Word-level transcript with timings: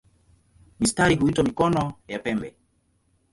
Mistari 0.79 1.15
huitwa 1.15 1.43
"mikono" 1.43 1.93
ya 2.07 2.19
pembe. 2.19 2.55